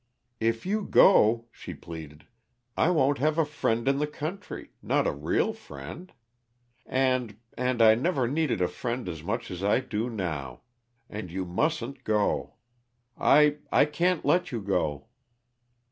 "If 0.39 0.65
you 0.65 0.81
go," 0.81 1.45
she 1.51 1.75
pleaded, 1.75 2.25
"I 2.75 2.89
won't 2.89 3.19
have 3.19 3.37
a 3.37 3.45
friend 3.45 3.87
in 3.87 3.99
the 3.99 4.07
country, 4.07 4.71
not 4.81 5.05
a 5.05 5.11
real 5.11 5.53
friend. 5.53 6.11
And 6.87 7.37
and 7.55 7.83
I 7.83 7.93
never 7.93 8.27
needed 8.27 8.61
a 8.63 8.67
friend 8.67 9.07
as 9.07 9.21
much 9.21 9.51
as 9.51 9.63
I 9.63 9.79
do 9.79 10.09
now, 10.09 10.61
and 11.07 11.29
you 11.31 11.45
mustn't 11.45 12.03
go. 12.03 12.55
I 13.15 13.57
I 13.71 13.85
can't 13.85 14.25
let 14.25 14.51
you 14.51 14.59
go!" 14.59 15.05